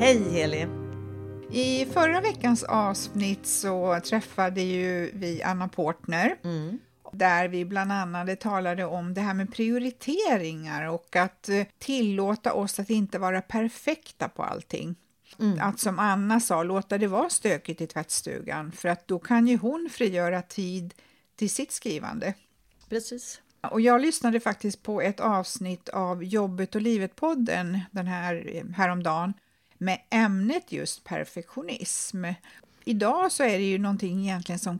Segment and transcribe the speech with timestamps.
[0.00, 0.66] Hej Heli!
[1.50, 6.36] I förra veckans avsnitt så träffade ju vi Anna Portner
[7.12, 12.78] där vi bland annat talade om det här med prioriteringar och att eh, tillåta oss
[12.78, 14.96] att inte vara perfekta på allting.
[15.60, 19.56] Att som Anna sa, låta det vara stökigt i tvättstugan för att då kan ju
[19.56, 20.94] hon frigöra tid
[21.36, 22.34] till sitt skrivande.
[22.88, 23.40] Precis.
[23.70, 29.32] Och jag lyssnade faktiskt på ett avsnitt av Jobbet och livet-podden den här häromdagen
[29.80, 32.24] med ämnet just perfektionism.
[32.84, 34.78] Idag så är det ju någonting egentligen som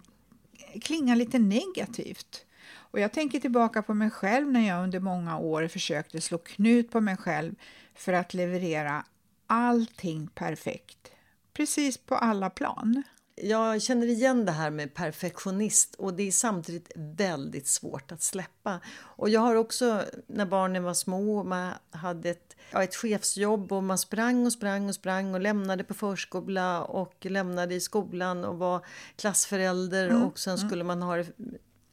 [0.83, 2.45] klingar lite negativt.
[2.73, 6.91] Och jag tänker tillbaka på mig själv när jag under många år försökte slå knut
[6.91, 7.55] på mig själv
[7.95, 9.05] för att leverera
[9.47, 11.11] allting perfekt.
[11.53, 13.03] Precis på alla plan.
[13.43, 18.81] Jag känner igen det här med perfektionist och det är samtidigt väldigt svårt att släppa.
[18.99, 23.83] Och jag har också, när barnen var små, man hade ett, ja, ett chefsjobb och
[23.83, 28.59] man sprang och sprang och sprang och lämnade på förskola och lämnade i skolan och
[28.59, 31.27] var klassförälder och sen skulle man ha det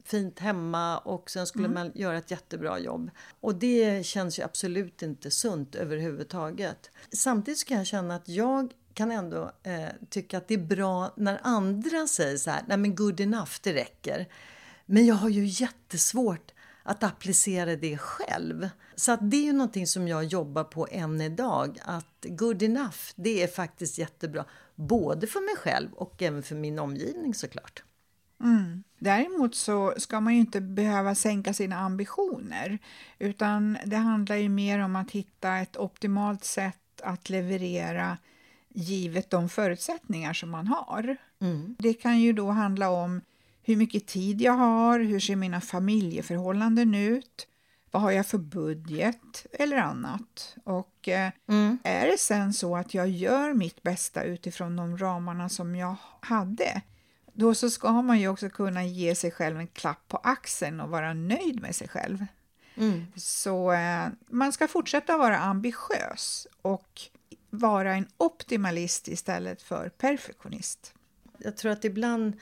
[0.04, 3.10] fint hemma och sen skulle man göra ett jättebra jobb.
[3.40, 6.90] Och det känns ju absolut inte sunt överhuvudtaget.
[7.12, 11.40] Samtidigt kan jag känna att jag kan ändå eh, tycka att det är bra när
[11.42, 14.28] andra säger så här, nej men good enough, det räcker.
[14.86, 16.52] Men jag har ju jättesvårt
[16.88, 18.68] att applicera det själv.
[18.94, 21.78] Så att det är ju någonting som jag jobbar på än idag.
[21.84, 24.44] Att good enough, det är faktiskt jättebra.
[24.74, 27.82] Både för mig själv och även för min omgivning såklart.
[28.98, 32.78] Däremot så ska man ju inte behöva sänka sina ambitioner
[33.18, 38.18] utan det handlar ju mer om att hitta ett optimalt sätt att leverera
[38.68, 41.16] givet de förutsättningar som man har.
[41.78, 43.20] Det kan ju då handla om
[43.68, 47.46] hur mycket tid jag har, hur ser mina familjeförhållanden ut,
[47.90, 50.56] vad har jag för budget eller annat.
[50.64, 51.30] Och eh,
[51.82, 56.82] är det sen så att jag gör mitt bästa utifrån de ramarna som jag hade,
[57.32, 60.90] då så ska man ju också kunna ge sig själv en klapp på axeln och
[60.90, 62.26] vara nöjd med sig själv.
[63.16, 67.00] Så eh, man ska fortsätta vara ambitiös och
[67.50, 70.94] vara en optimalist istället för perfektionist.
[71.38, 72.36] jag tror att ibland,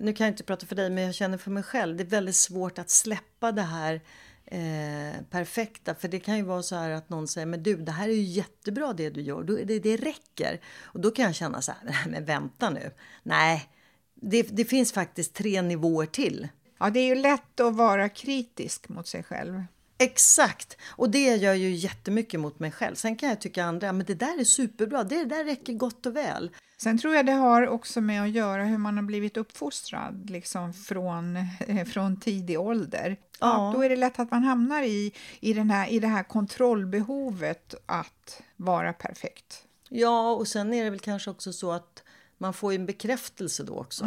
[0.00, 2.06] nu kan jag inte prata för dig, men jag känner för mig själv, det är
[2.08, 4.00] väldigt svårt att släppa det här
[4.46, 5.94] eh, perfekta.
[5.94, 8.12] För det kan ju vara så här att någon säger, men du, det här är
[8.12, 10.60] ju jättebra det du gör, Då- det, det räcker.
[10.80, 12.90] Och då kan jag känna så här, men vänta nu.
[13.22, 13.68] Nej,
[14.14, 16.48] det, det finns faktiskt tre nivåer till.
[16.78, 19.62] Ja, det är ju lätt att vara kritisk mot sig själv.
[19.98, 20.76] Exakt!
[20.86, 22.94] Och det gör ju jättemycket mot mig själv.
[22.94, 26.16] Sen kan jag tycka andra, men det där är superbra, det där räcker gott och
[26.16, 26.50] väl.
[26.80, 30.72] Sen tror jag det har också med att göra hur man har blivit uppfostrad liksom
[30.74, 33.16] från, eh, från tidig ålder.
[33.40, 33.72] Ja.
[33.76, 37.74] Då är det lätt att man hamnar i, i, den här, i det här kontrollbehovet
[37.86, 39.64] att vara perfekt.
[39.88, 42.02] Ja, och sen är det väl kanske också så att
[42.38, 44.04] man får en bekräftelse då också.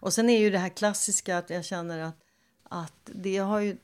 [0.00, 2.18] Och sen är ju det här klassiska att jag känner att,
[2.68, 3.76] att det har ju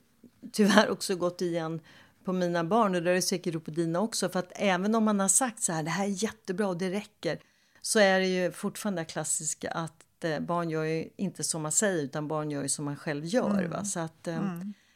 [0.52, 1.80] tyvärr också gått igen
[2.24, 4.28] på mina barn och det är det säkert på dina också.
[4.28, 6.90] För att även om man har sagt så här, det här är jättebra och det
[6.90, 7.38] räcker.
[7.82, 11.72] Så är det ju fortfarande det klassiska att eh, barn gör ju inte som man
[11.72, 13.64] säger utan barn gör ju som man själv gör.
[13.64, 13.84] Va?
[13.84, 14.36] Så att, eh,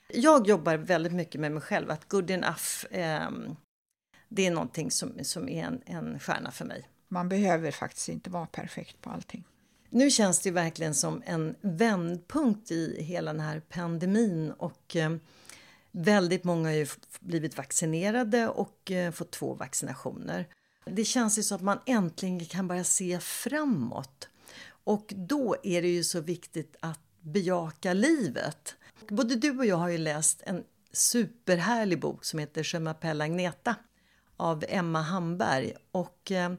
[0.08, 3.30] Jag jobbar väldigt mycket med mig själv, att good enough eh,
[4.28, 6.88] det är någonting som, som är en, en stjärna för mig.
[7.08, 9.44] Man behöver faktiskt inte vara perfekt på allting.
[9.90, 15.16] Nu känns det verkligen som en vändpunkt i hela den här pandemin och eh,
[15.90, 16.86] väldigt många har ju
[17.20, 20.46] blivit vaccinerade och eh, fått två vaccinationer.
[20.90, 24.28] Det känns ju som att man äntligen kan börja se framåt.
[24.84, 28.74] Och då är det ju så viktigt att bejaka livet.
[29.08, 33.74] Både du och jag har ju läst en superhärlig bok som heter Je m'appelle Agneta
[34.36, 35.74] av Emma Hamberg.
[35.90, 36.52] Och eh,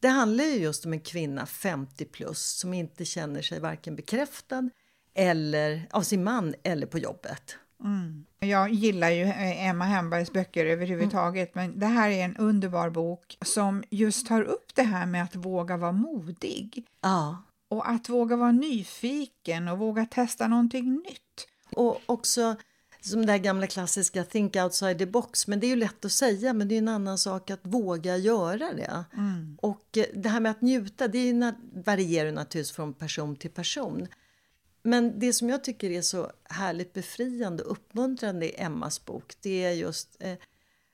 [0.00, 4.70] det handlar ju just om en kvinna 50 plus som inte känner sig varken bekräftad
[5.14, 7.56] eller av sin man eller på jobbet.
[7.84, 8.24] Mm.
[8.38, 11.70] Jag gillar ju eh, Emma Hembergs böcker överhuvudtaget, mm.
[11.70, 15.36] men det här är en underbar bok som just tar upp det här med att
[15.36, 16.86] våga vara modig.
[17.00, 17.42] Ja.
[17.68, 21.46] Och att våga vara nyfiken och våga testa någonting nytt.
[21.76, 22.56] Och också
[23.04, 25.46] som det här gamla klassiska think outside the box.
[25.46, 28.16] Men det är ju lätt att säga, men det är en annan sak att våga
[28.16, 29.04] göra det.
[29.16, 29.58] Mm.
[29.60, 34.08] Och eh, det här med att njuta, det varierar naturligtvis från person till person.
[34.82, 39.64] Men det som jag tycker är så härligt befriande och uppmuntrande i Emmas bok, det
[39.64, 40.34] är just eh,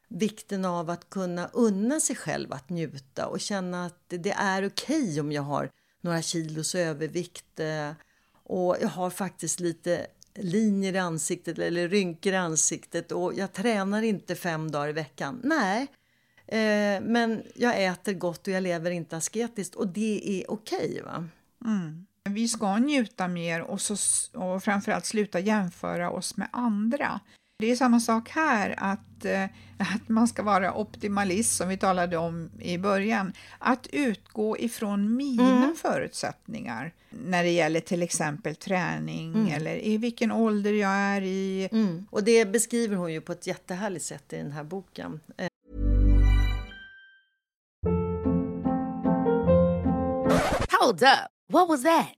[0.09, 5.03] vikten av att kunna unna sig själv att njuta och känna att det är okej
[5.03, 5.71] okay om jag har
[6.01, 7.91] några kilos övervikt eh,
[8.43, 14.03] och jag har faktiskt lite linjer i ansiktet eller rynkor i ansiktet och jag tränar
[14.03, 15.41] inte fem dagar i veckan.
[15.45, 15.87] Nej,
[16.47, 21.03] eh, men jag äter gott och jag lever inte asketiskt och det är okej.
[21.03, 21.23] Okay,
[21.65, 22.07] mm.
[22.29, 23.97] Vi ska njuta mer och, så,
[24.39, 27.21] och framförallt sluta jämföra oss med andra.
[27.59, 29.45] Det är samma sak här, att, eh,
[29.79, 33.33] att man ska vara optimalist som vi talade om i början.
[33.59, 35.75] Att utgå ifrån mina mm.
[35.77, 39.53] förutsättningar när det gäller till exempel träning mm.
[39.53, 41.69] eller i vilken ålder jag är i.
[41.73, 42.07] Mm.
[42.11, 45.21] Och det beskriver hon ju på ett jättehärligt sätt i den här boken.
[50.81, 51.29] Hold up.
[51.53, 52.18] What was that?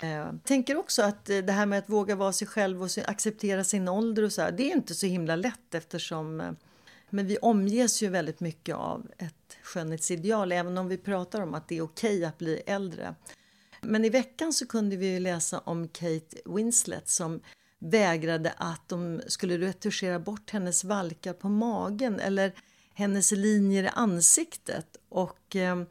[0.00, 3.64] Jag tänker också att eh, det här med att våga vara sig själv och acceptera
[3.64, 6.52] sin ålder och så här, det är inte så himla lätt eftersom eh,
[7.10, 11.68] men vi omges ju väldigt mycket av ett skönhetsideal även om vi pratar om att
[11.68, 13.14] det är okej okay att bli äldre.
[13.80, 17.40] Men i veckan så kunde vi läsa om Kate Winslet som
[17.78, 22.52] vägrade att de skulle retuschera bort hennes valkar på magen eller
[22.94, 24.96] hennes linjer i ansiktet.
[25.08, 25.82] Och eh,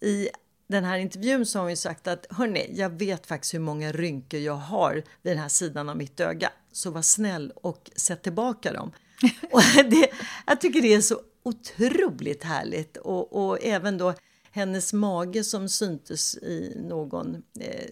[0.00, 0.28] i
[0.72, 4.40] den här intervjun så har hon sagt att hörni, jag vet faktiskt hur många rynkor
[4.40, 6.52] jag har vid den här sidan av mitt öga.
[6.72, 8.92] Så var snäll och sätt tillbaka dem.
[9.52, 10.08] och det,
[10.46, 14.14] jag tycker det är så otroligt härligt och, och även då
[14.50, 17.90] hennes mage som syntes i någon eh,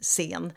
[0.00, 0.52] scen.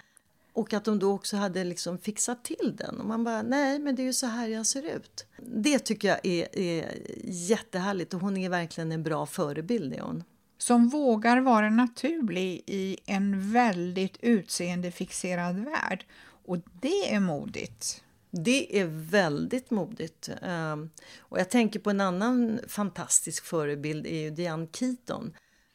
[0.54, 3.00] Och att de då också hade liksom fixat till den.
[3.00, 5.26] Och man bara, nej men det är ju så här jag ser ut.
[5.38, 9.94] Det tycker jag är, är jättehärligt och hon är verkligen en bra förebild.
[9.94, 10.24] Är hon.
[10.58, 16.06] Som vågar vara naturlig i en väldigt utseendefixerad värld.
[16.46, 18.04] Och det är modigt.
[18.32, 20.30] Det är väldigt modigt.
[20.42, 25.34] Ehm, och jag tänker på en annan fantastisk förebild är ju Diane Keaton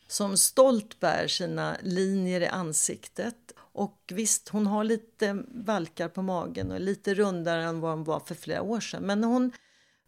[0.09, 3.53] som stolt bär sina linjer i ansiktet.
[3.57, 8.05] Och visst, hon har lite valkar på magen och är lite rundare än vad hon
[8.05, 9.03] var för flera år sedan.
[9.03, 9.53] Men hon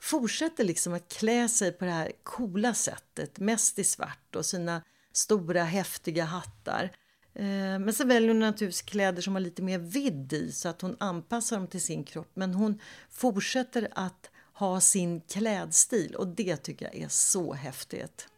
[0.00, 4.82] fortsätter liksom att klä sig på det här coola sättet, mest i svart och sina
[5.12, 6.90] stora häftiga hattar.
[7.34, 10.80] Eh, men sen väljer hon naturligtvis kläder som har lite mer vidd i så att
[10.80, 12.30] hon anpassar dem till sin kropp.
[12.34, 18.28] Men hon fortsätter att ha sin klädstil och det tycker jag är så häftigt.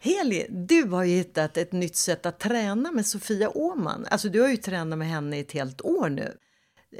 [0.00, 4.06] Heli, du har ju hittat ett nytt sätt att träna med Sofia Åman.
[4.10, 6.36] Alltså du har ju tränat med henne i ett helt år nu.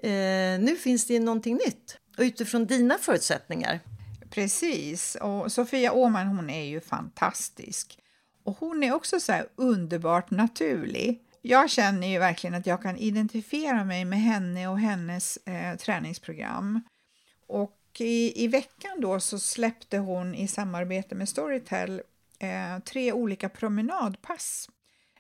[0.02, 3.80] Eh, nu finns det ju någonting nytt och utifrån dina förutsättningar.
[4.30, 7.98] Precis, och Sofia Åman hon är ju fantastisk.
[8.44, 11.22] Och hon är också så underbart naturlig.
[11.42, 16.80] Jag känner ju verkligen att jag kan identifiera mig med henne och hennes eh, träningsprogram.
[17.46, 22.02] Och i, i veckan då så släppte hon i samarbete med Storytel
[22.38, 24.68] eh, tre olika promenadpass.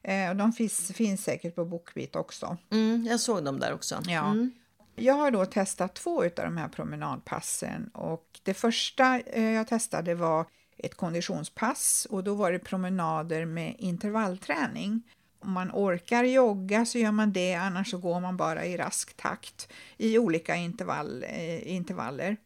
[0.02, 2.56] Eh, och de finns, finns säkert på Bookbeat också.
[2.70, 4.02] Mm, jag såg dem där också.
[4.06, 4.26] Ja.
[4.30, 4.52] Mm.
[5.00, 10.14] Jag har då testat två av de här promenadpassen och det första eh, jag testade
[10.14, 10.46] var
[10.78, 15.02] ett konditionspass och då var det promenader med intervallträning.
[15.38, 19.16] Om man orkar jogga så gör man det, annars så går man bara i rask
[19.16, 22.36] takt i olika intervall, eh, intervaller.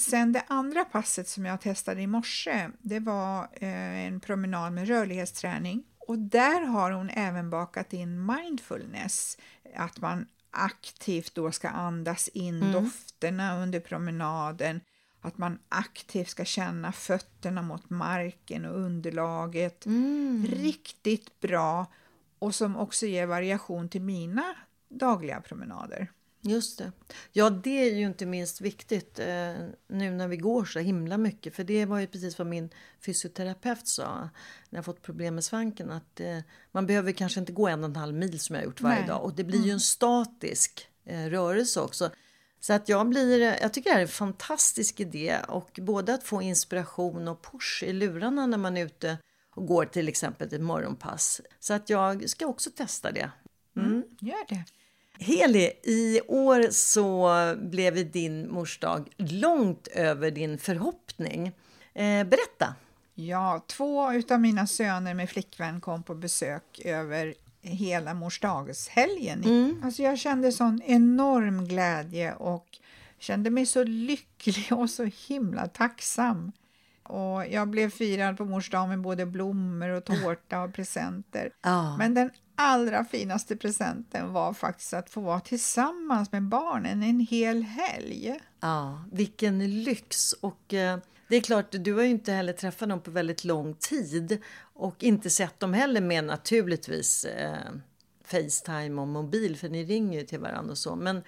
[0.00, 4.88] Sen det andra passet som jag testade i morse, det var eh, en promenad med
[4.88, 5.84] rörlighetsträning.
[6.08, 9.38] Och där har hon även bakat in mindfulness,
[9.76, 12.72] att man aktivt då ska andas in mm.
[12.72, 14.80] dofterna under promenaden,
[15.20, 19.86] att man aktivt ska känna fötterna mot marken och underlaget.
[19.86, 20.46] Mm.
[20.46, 21.86] Riktigt bra
[22.38, 24.54] och som också ger variation till mina
[24.88, 26.10] dagliga promenader.
[26.46, 26.92] Just det.
[27.32, 29.54] Ja, det är ju inte minst viktigt eh,
[29.88, 31.54] nu när vi går så himla mycket.
[31.54, 32.70] För det var ju precis vad min
[33.06, 34.28] fysioterapeut sa
[34.70, 35.90] när jag fått problem med svanken.
[35.90, 36.38] Att eh,
[36.72, 39.08] man behöver kanske inte gå en och en halv mil som jag gjort varje Nej.
[39.08, 39.24] dag.
[39.24, 39.66] Och det blir mm.
[39.66, 42.10] ju en statisk eh, rörelse också.
[42.60, 45.38] Så att jag, blir, jag tycker det här är en fantastisk idé.
[45.48, 49.18] Och både att få inspiration och push i lurarna när man är ute
[49.50, 51.40] och går till exempel ett morgonpass.
[51.60, 53.30] Så att jag ska också testa det.
[53.76, 53.90] Mm.
[53.90, 54.64] Mm, gör det.
[55.18, 61.46] Heli, i år så blev din mors dag långt över din förhoppning.
[61.94, 62.74] Eh, berätta!
[63.14, 69.44] Ja, två av mina söner med flickvän kom på besök över hela mors dagshelgen.
[69.44, 69.80] Mm.
[69.84, 72.66] Alltså jag kände sån enorm glädje och
[73.18, 76.52] kände mig så lycklig och så himla tacksam.
[77.02, 81.50] Och jag blev firad på mors dag med både blommor och tårta och presenter.
[81.64, 81.98] Oh.
[81.98, 87.62] Men den allra finaste presenten var faktiskt att få vara tillsammans med barnen en hel
[87.62, 88.40] helg.
[88.60, 90.32] Ja, vilken lyx!
[90.32, 93.74] Och eh, det är klart, du har ju inte heller träffat dem på väldigt lång
[93.74, 97.72] tid och inte sett dem heller med naturligtvis eh,
[98.24, 100.96] Facetime och mobil, för ni ringer ju till varandra och så.
[100.96, 101.22] Men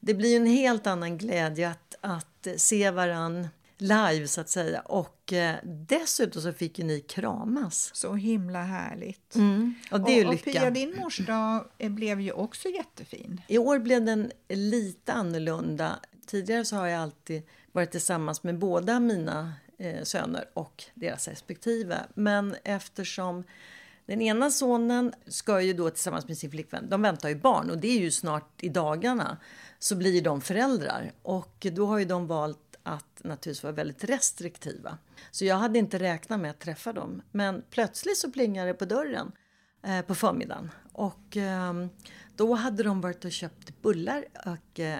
[0.00, 3.48] det blir ju en helt annan glädje att, att se varandra
[3.80, 4.80] live så att säga.
[4.80, 7.90] Och eh, dessutom så fick ju ni kramas.
[7.94, 9.34] Så himla härligt.
[9.34, 9.74] Mm.
[9.90, 10.50] Och det är och, lycka.
[10.50, 13.40] Och Pia, din mors dag blev ju också jättefin.
[13.48, 15.98] I år blev den lite annorlunda.
[16.26, 21.98] Tidigare så har jag alltid varit tillsammans med båda mina eh, söner och deras respektive.
[22.14, 23.44] Men eftersom
[24.06, 27.78] den ena sonen ska ju då tillsammans med sin flickvän, de väntar ju barn och
[27.78, 29.36] det är ju snart i dagarna,
[29.78, 31.12] så blir de föräldrar.
[31.22, 34.98] Och då har ju de valt att naturligtvis vara väldigt restriktiva.
[35.30, 37.22] Så jag hade inte räknat med att träffa dem.
[37.30, 39.32] Men plötsligt så plingade det på dörren
[39.82, 40.70] eh, på förmiddagen.
[40.92, 41.86] Och eh,
[42.36, 44.98] då hade de varit och köpt bullar och eh,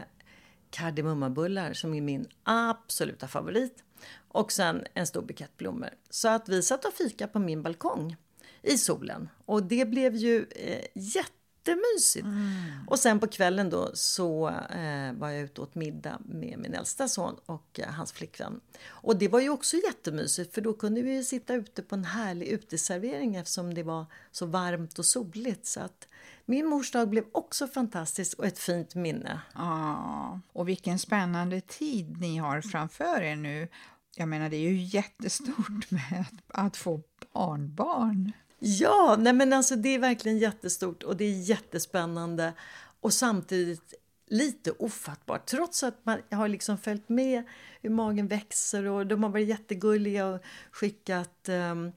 [0.70, 3.84] kardemummabullar som är min absoluta favorit.
[4.28, 5.90] Och sen en stor bukett blommor.
[6.10, 8.16] Så att vi satt och fika på min balkong
[8.62, 9.28] i solen.
[9.46, 12.24] Och det blev ju eh, jätte jättemysigt.
[12.24, 12.88] Mm.
[12.88, 17.08] Och sen på kvällen då så eh, var jag ute åt middag med min äldsta
[17.08, 18.60] son och eh, hans flickvän.
[18.86, 22.46] Och det var ju också jättemysigt för då kunde vi sitta ute på en härlig
[22.46, 25.66] uteservering eftersom det var så varmt och soligt.
[25.66, 26.08] Så att
[26.44, 29.40] min mors dag blev också fantastisk och ett fint minne.
[29.54, 33.68] Ja, och vilken spännande tid ni har framför er nu.
[34.16, 37.00] Jag menar, det är ju jättestort med att, att få
[37.32, 38.32] barnbarn.
[38.62, 42.52] Ja, nej men alltså det är verkligen jättestort och det är jättespännande
[43.00, 43.94] och samtidigt
[44.26, 45.46] lite ofattbart.
[45.46, 47.42] Trots att man har liksom följt med
[47.82, 50.40] hur magen växer och de har varit jättegulliga och
[50.70, 51.92] skickat um,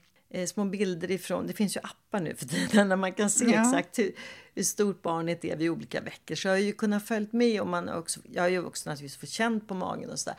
[0.46, 1.46] små bilder ifrån.
[1.46, 3.60] Det finns ju appar nu för tiden där man kan se ja.
[3.60, 4.12] exakt hur,
[4.54, 6.34] hur stort barnet är vid olika veckor.
[6.34, 9.20] Så jag har ju kunnat följt med och man också, jag har ju också naturligtvis
[9.20, 10.38] fått känt på magen och sådär.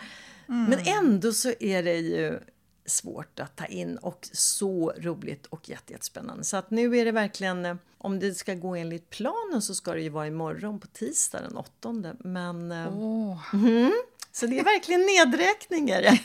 [0.49, 0.69] Mm.
[0.69, 2.39] Men ändå så är det ju
[2.85, 6.43] svårt att ta in och så roligt och jättespännande.
[6.43, 9.93] Så att nu är det verkligen, eh, om det ska gå enligt planen så ska
[9.93, 12.15] det ju vara imorgon på tisdag den 8.
[12.19, 12.71] Men...
[12.71, 13.53] Oh.
[13.53, 13.93] Mm,
[14.31, 16.19] så det är verkligen nedräkningar.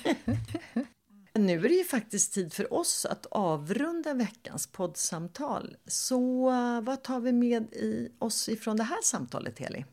[1.38, 5.76] nu är det ju faktiskt tid för oss att avrunda veckans poddsamtal.
[5.86, 9.84] Så uh, vad tar vi med i oss ifrån det här samtalet, Heli?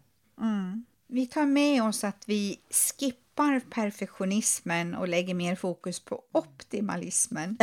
[0.41, 0.85] Mm.
[1.07, 3.26] Vi tar med oss att vi skippar
[3.69, 7.57] perfektionismen och lägger mer fokus på optimalismen.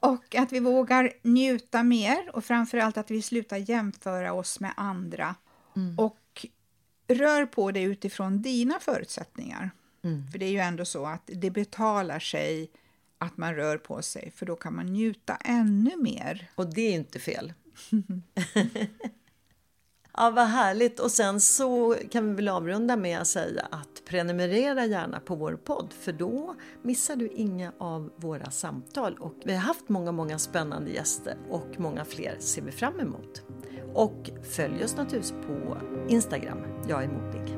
[0.00, 5.34] Och att vi vågar njuta mer och framförallt att vi slutar jämföra oss med andra.
[5.76, 5.98] Mm.
[5.98, 6.46] Och
[7.08, 9.70] rör på dig utifrån dina förutsättningar.
[10.04, 10.30] Mm.
[10.30, 12.70] För det är ju ändå så att det betalar sig
[13.18, 16.50] att man rör på sig, för då kan man njuta ännu mer.
[16.54, 17.52] Och det är inte fel.
[20.18, 21.00] ja, vad härligt.
[21.00, 25.56] Och sen så kan vi väl avrunda med att säga att prenumerera gärna på vår
[25.64, 29.16] podd för då missar du inga av våra samtal.
[29.20, 33.42] Och vi har haft många, många spännande gäster och många fler ser vi fram emot.
[33.94, 36.58] Och följ oss naturligtvis på Instagram.
[36.88, 37.57] Jag är modig.